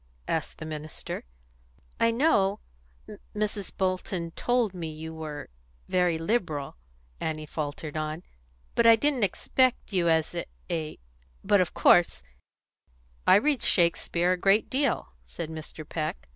asked 0.27 0.57
the 0.57 0.65
minister. 0.65 1.25
"I 1.99 2.09
know 2.09 2.59
Mrs. 3.35 3.71
Bolton 3.77 4.31
told 4.31 4.73
me 4.73 4.89
you 4.91 5.13
were 5.13 5.47
very 5.89 6.17
liberal," 6.17 6.75
Annie 7.19 7.45
faltered 7.45 7.95
on; 7.95 8.23
"but 8.73 8.87
I 8.87 8.95
didn't 8.95 9.21
expect 9.23 9.93
you 9.93 10.09
as 10.09 10.33
a 10.71 10.97
But 11.43 11.61
of 11.61 11.75
course" 11.75 12.23
"I 13.27 13.35
read 13.35 13.61
Shakespeare 13.61 14.31
a 14.31 14.37
great 14.37 14.71
deal," 14.71 15.09
said 15.27 15.51
Mr. 15.51 15.87
Peck. 15.87 16.27